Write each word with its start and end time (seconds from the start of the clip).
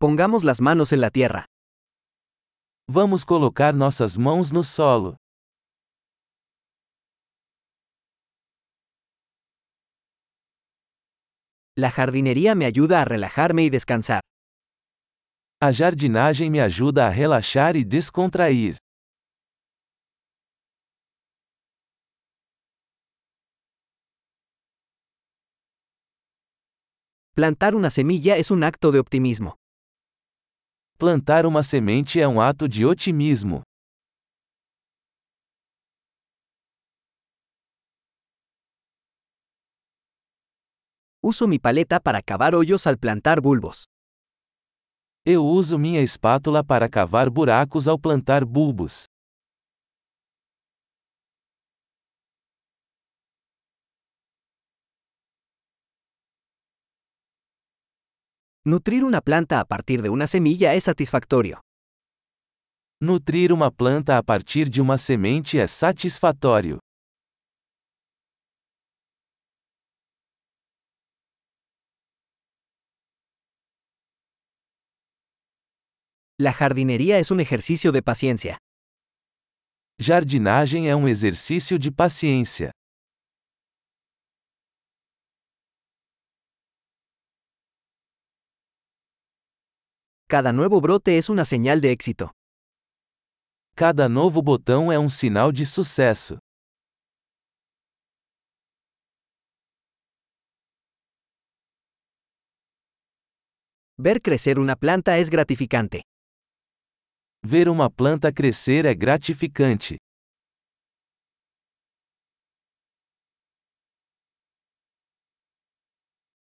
Pongamos 0.00 0.44
las 0.44 0.60
manos 0.60 0.92
en 0.92 1.00
la 1.00 1.10
tierra. 1.10 1.46
Vamos 2.88 3.24
colocar 3.24 3.74
nossas 3.74 4.16
mãos 4.16 4.52
no 4.52 4.62
solo. 4.62 5.16
La 11.76 11.90
jardinería 11.90 12.54
me 12.54 12.64
ayuda 12.64 13.02
a 13.02 13.04
relajarme 13.04 13.64
y 13.64 13.70
descansar. 13.70 14.20
A 15.60 15.72
jardinagem 15.72 16.52
me 16.52 16.60
ajuda 16.60 17.08
a 17.08 17.10
relaxar 17.10 17.74
e 17.76 17.84
descontrair. 17.84 18.76
Plantar 27.34 27.74
una 27.74 27.90
semilla 27.90 28.36
es 28.36 28.52
un 28.52 28.62
acto 28.62 28.92
de 28.92 29.00
optimismo. 29.00 29.58
Plantar 31.00 31.46
uma 31.46 31.62
semente 31.62 32.20
é 32.20 32.26
um 32.26 32.40
ato 32.40 32.68
de 32.68 32.84
otimismo. 32.84 33.62
Uso 41.22 41.46
mi 41.46 41.60
paleta 41.60 42.00
para 42.00 42.20
cavar 42.20 42.52
hoyos 42.52 42.84
al 42.88 42.98
plantar 42.98 43.40
bulbos. 43.40 43.84
Eu 45.24 45.46
uso 45.46 45.78
minha 45.78 46.02
espátula 46.02 46.64
para 46.64 46.88
cavar 46.88 47.30
buracos 47.30 47.86
ao 47.86 47.96
plantar 47.96 48.44
bulbos. 48.44 49.04
Nutrir 58.68 59.02
una 59.02 59.22
planta 59.22 59.60
a 59.60 59.64
partir 59.64 60.02
de 60.02 60.10
una 60.10 60.26
semilla 60.26 60.74
es 60.74 60.84
satisfactorio. 60.84 61.62
Nutrir 63.00 63.50
uma 63.50 63.70
planta 63.70 64.18
a 64.18 64.22
partir 64.22 64.68
de 64.68 64.82
uma 64.82 64.98
semente 64.98 65.58
é 65.58 65.66
satisfatório. 65.66 66.78
La 76.38 76.52
jardinería 76.52 77.18
es 77.18 77.30
un 77.30 77.40
ejercicio 77.40 77.90
de 77.90 78.02
paciencia. 78.02 78.58
Jardinagem 79.98 80.90
é 80.90 80.94
um 80.94 81.08
exercício 81.08 81.78
de 81.78 81.90
paciência. 81.90 82.70
Cada 90.30 90.52
nuevo 90.52 90.82
brote 90.82 91.16
es 91.16 91.30
una 91.30 91.46
señal 91.46 91.80
de 91.80 91.90
éxito. 91.90 92.32
Cada 93.74 94.10
novo 94.10 94.42
botão 94.42 94.92
é 94.92 94.98
um 94.98 95.08
sinal 95.08 95.50
de 95.50 95.64
sucesso. 95.64 96.36
Ver 103.96 104.20
crecer 104.20 104.58
una 104.58 104.76
planta 104.76 105.16
es 105.16 105.30
gratificante. 105.30 106.02
Ver 107.42 107.70
uma 107.70 107.88
planta 107.88 108.30
crescer 108.30 108.84
é 108.84 108.94
gratificante. 108.94 109.96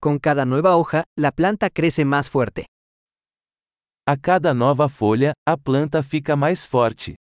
Con 0.00 0.20
cada 0.20 0.44
nueva 0.44 0.76
hoja, 0.76 1.02
la 1.16 1.32
planta 1.32 1.70
crece 1.70 2.04
más 2.04 2.30
fuerte. 2.30 2.66
A 4.06 4.18
cada 4.18 4.52
nova 4.52 4.86
folha, 4.86 5.32
a 5.48 5.56
planta 5.56 6.02
fica 6.02 6.36
mais 6.36 6.66
forte. 6.66 7.14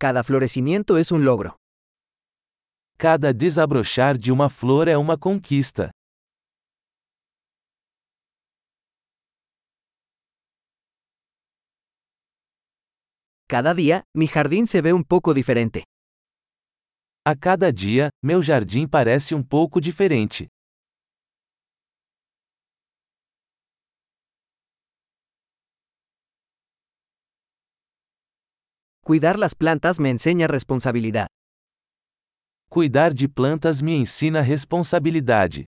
Cada 0.00 0.24
florecimiento 0.24 0.98
es 0.98 1.12
un 1.12 1.24
logro. 1.24 1.54
Cada 2.98 3.32
desabrochar 3.32 4.18
de 4.18 4.32
uma 4.32 4.50
flor 4.50 4.88
é 4.88 4.96
uma 4.96 5.16
conquista. 5.16 5.92
Cada 13.48 13.74
día, 13.74 14.02
mi 14.12 14.26
jardín 14.26 14.66
se 14.66 14.82
ve 14.82 14.92
un 14.92 15.04
poco 15.04 15.34
diferente. 15.34 15.84
A 17.22 17.36
cada 17.36 17.70
dia, 17.70 18.08
meu 18.22 18.42
jardim 18.42 18.88
parece 18.88 19.34
um 19.34 19.42
pouco 19.42 19.78
diferente. 19.78 20.48
Cuidar 29.04 29.38
las 29.38 29.52
plantas 29.54 30.00
me 30.00 30.08
enseña 30.08 30.46
responsabilidad. 30.46 31.26
Cuidar 32.70 33.12
de 33.12 33.28
plantas 33.28 33.82
me 33.82 33.96
ensina 33.96 34.40
responsabilidade. 34.40 35.66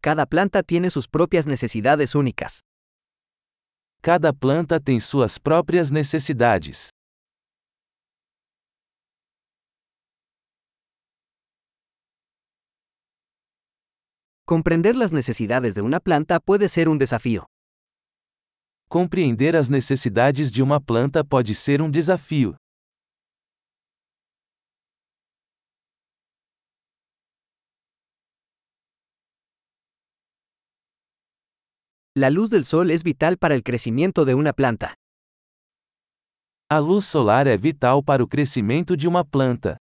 Cada 0.00 0.26
planta 0.26 0.62
tiene 0.62 0.90
sus 0.90 1.08
propias 1.08 1.48
necesidades 1.48 2.14
únicas. 2.14 2.67
Cada 4.00 4.32
planta 4.32 4.78
tem 4.80 5.00
suas 5.00 5.38
próprias 5.38 5.90
necessidades. 5.90 6.88
Comprender 14.46 14.96
las 14.96 15.12
necesidades 15.12 15.74
de 15.74 15.82
una 15.82 16.00
planta 16.00 16.40
puede 16.40 16.68
ser 16.68 16.88
un 16.88 16.96
desafío. 16.96 17.44
Compreender 18.88 19.54
as 19.56 19.68
necessidades 19.68 20.50
de 20.50 20.62
uma 20.62 20.80
planta 20.80 21.22
pode 21.22 21.54
ser 21.54 21.82
um 21.82 21.90
desafio. 21.90 22.56
La 32.16 32.30
luz 32.30 32.50
del 32.50 32.64
sol 32.64 32.90
es 32.90 33.04
vital 33.04 33.36
para 33.38 33.54
el 33.54 33.62
crecimiento 33.62 34.24
de 34.24 34.34
una 34.34 34.52
planta. 34.52 34.94
A 36.70 36.78
luz 36.78 37.06
solar 37.06 37.46
é 37.46 37.56
vital 37.56 38.02
para 38.02 38.22
o 38.22 38.26
crescimento 38.26 38.96
de 38.96 39.06
uma 39.06 39.24
planta. 39.24 39.76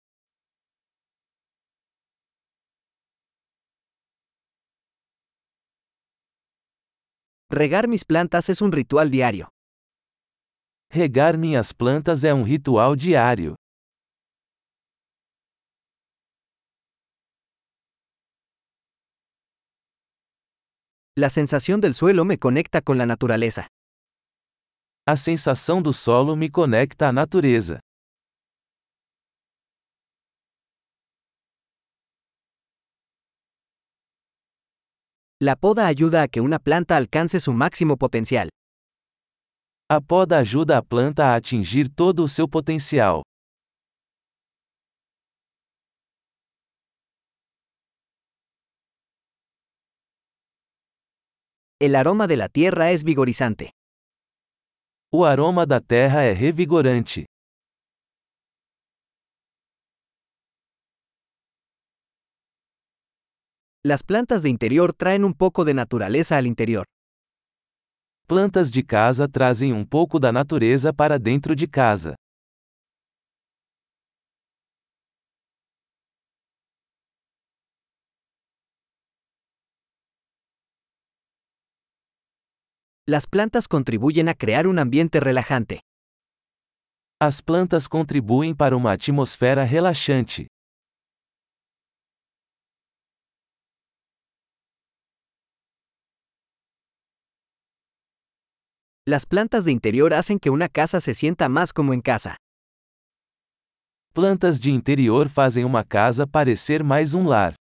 Regar 7.50 7.86
mis 7.86 8.04
plantas 8.04 8.48
es 8.48 8.62
un 8.62 8.72
ritual 8.72 9.10
diario. 9.10 9.48
Regar 10.90 11.36
minhas 11.36 11.72
plantas 11.72 12.24
é 12.24 12.32
um 12.32 12.42
ritual 12.42 12.96
diário. 12.96 13.54
La 21.14 21.28
sensación 21.28 21.78
del 21.82 21.92
suelo 21.92 22.24
me 22.24 22.38
conecta 22.38 22.80
con 22.80 22.96
la 22.96 23.04
naturaleza. 23.04 23.66
A 25.06 25.14
sensação 25.14 25.82
do 25.82 25.92
solo 25.92 26.34
me 26.34 26.48
conecta 26.48 27.08
à 27.08 27.12
natureza. 27.12 27.80
La 35.38 35.54
poda 35.54 35.86
ayuda 35.86 36.22
a 36.22 36.28
que 36.28 36.40
una 36.40 36.58
planta 36.58 36.96
alcance 36.96 37.40
su 37.40 37.52
máximo 37.52 37.98
potencial. 37.98 38.48
A 39.90 40.00
poda 40.00 40.38
ajuda 40.38 40.78
a 40.78 40.82
planta 40.82 41.34
a 41.34 41.34
atingir 41.34 41.90
todo 41.90 42.22
o 42.24 42.28
seu 42.28 42.48
potencial. 42.48 43.22
El 51.82 51.96
aroma 51.96 52.28
de 52.28 52.36
la 52.36 52.48
tierra 52.48 52.92
es 52.92 53.02
vigorizante. 53.02 53.72
O 55.12 55.24
aroma 55.24 55.66
da 55.66 55.80
terra 55.80 56.22
é 56.22 56.32
revigorante. 56.32 57.24
Las 63.84 64.04
plantas 64.04 64.44
de 64.44 64.48
interior 64.48 64.92
traen 64.92 65.24
un 65.24 65.34
poco 65.34 65.64
de 65.64 65.74
naturaleza 65.74 66.36
al 66.36 66.46
interior. 66.46 66.84
Plantas 68.28 68.70
de 68.70 68.84
casa 68.84 69.26
trazem 69.28 69.72
um 69.72 69.84
pouco 69.84 70.20
da 70.20 70.30
natureza 70.30 70.92
para 70.92 71.18
dentro 71.18 71.56
de 71.56 71.66
casa. 71.66 72.14
Las 83.04 83.26
plantas 83.26 83.66
contribuyen 83.66 84.28
a 84.28 84.34
crear 84.34 84.68
un 84.68 84.78
ambiente 84.78 85.18
relajante. 85.18 85.80
As 87.20 87.40
plantas 87.40 87.88
contribuem 87.88 88.54
para 88.54 88.76
uma 88.76 88.92
atmosfera 88.92 89.64
relaxante. 89.64 90.46
Las 99.04 99.26
plantas 99.26 99.64
de 99.64 99.72
interior 99.72 100.14
hacen 100.14 100.38
que 100.38 100.50
una 100.50 100.68
casa 100.68 101.00
se 101.00 101.14
sienta 101.14 101.48
más 101.48 101.72
como 101.72 101.92
en 101.92 102.02
casa. 102.02 102.36
Plantas 104.14 104.60
de 104.60 104.70
interior 104.70 105.28
fazem 105.28 105.64
uma 105.64 105.82
casa 105.82 106.24
parecer 106.24 106.84
mais 106.84 107.14
um 107.14 107.26
lar. 107.26 107.54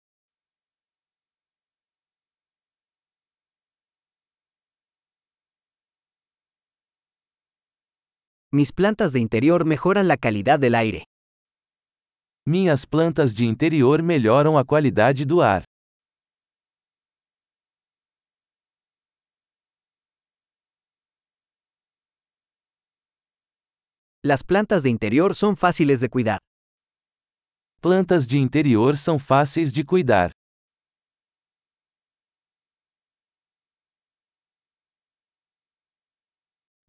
Mis 8.51 8.71
plantas 8.71 9.13
de 9.13 9.19
interior 9.19 9.63
mejoran 9.63 10.07
la 10.07 10.17
calidad 10.17 10.57
del 10.59 10.73
aire. 10.73 11.03
Minhas 12.47 12.83
plantas 12.83 13.31
de 13.31 13.45
interior 13.45 14.01
melhoram 14.01 14.57
a 14.57 14.65
qualidade 14.65 15.23
do 15.23 15.39
ar. 15.39 15.63
Las 24.23 24.43
plantas 24.43 24.81
de 24.81 24.89
interior 24.89 25.35
son 25.35 25.55
fáciles 25.55 25.99
de 25.99 26.09
cuidar. 26.09 26.39
Plantas 27.79 28.25
de 28.25 28.39
interior 28.39 28.97
são 28.97 29.19
fáceis 29.19 29.71
de 29.71 29.83
cuidar. 29.83 30.31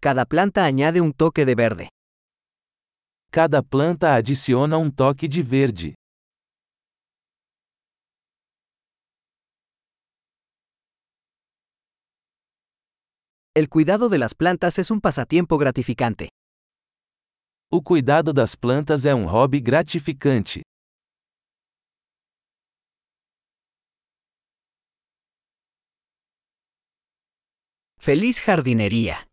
Cada 0.02 0.24
planta 0.24 0.64
añade 0.64 1.02
un 1.02 1.12
toque 1.12 1.44
de 1.44 1.54
verde. 1.54 1.88
Cada 3.30 3.62
planta 3.62 4.14
adiciona 4.14 4.78
um 4.78 4.90
toque 4.90 5.28
de 5.28 5.42
verde. 5.42 5.94
El 13.54 13.68
cuidado 13.68 14.08
de 14.08 14.16
las 14.16 14.34
plantas 14.34 14.78
es 14.78 14.90
un 14.90 15.02
pasatiempo 15.02 15.58
gratificante. 15.58 16.30
O 17.70 17.82
cuidado 17.82 18.32
das 18.32 18.54
plantas 18.54 19.04
é 19.04 19.14
um 19.14 19.26
hobby 19.26 19.60
gratificante. 19.60 20.62
¡Feliz 27.98 28.38
jardinería! 28.40 29.26